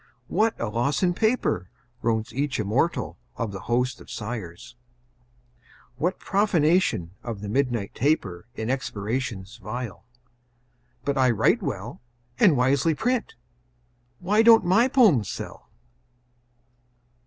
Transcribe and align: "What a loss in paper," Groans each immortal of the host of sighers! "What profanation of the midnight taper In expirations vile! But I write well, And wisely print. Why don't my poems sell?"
"What 0.29 0.59
a 0.59 0.67
loss 0.67 1.03
in 1.03 1.13
paper," 1.13 1.69
Groans 2.01 2.33
each 2.33 2.59
immortal 2.59 3.19
of 3.35 3.51
the 3.51 3.59
host 3.69 4.01
of 4.01 4.09
sighers! 4.09 4.75
"What 5.97 6.17
profanation 6.17 7.11
of 7.21 7.41
the 7.41 7.47
midnight 7.47 7.93
taper 7.93 8.47
In 8.55 8.71
expirations 8.71 9.57
vile! 9.57 10.07
But 11.05 11.19
I 11.19 11.29
write 11.29 11.61
well, 11.61 12.01
And 12.39 12.57
wisely 12.57 12.95
print. 12.95 13.35
Why 14.17 14.41
don't 14.41 14.65
my 14.65 14.87
poems 14.87 15.29
sell?" 15.29 15.69